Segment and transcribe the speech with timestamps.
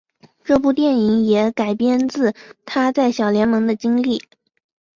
[0.43, 2.33] 这部电影也改编自
[2.65, 4.23] 他在小联盟的经历。